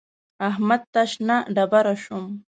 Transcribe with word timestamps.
احمد 0.49 0.81
ته 0.93 1.01
شنه 1.11 1.37
ډبره 1.55 1.95
شوم. 2.03 2.25